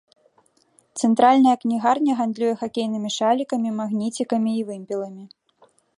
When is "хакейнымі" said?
2.61-3.09